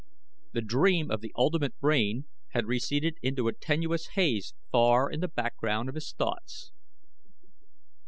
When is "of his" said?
5.89-6.11